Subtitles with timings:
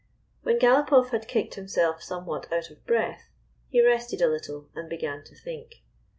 [0.41, 3.29] When Galopoff had kicked himself some what out of breath,
[3.69, 5.83] he rested a little and began to think.